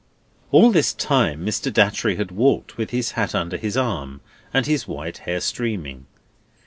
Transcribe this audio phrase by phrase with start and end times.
[0.49, 1.71] All this time Mr.
[1.71, 6.07] Datchery had walked with his hat under his arm, and his white hair streaming.